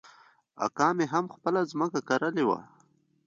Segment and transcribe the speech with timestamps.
[0.65, 2.59] اکا مې هم خپله ځمکه کرلې وه.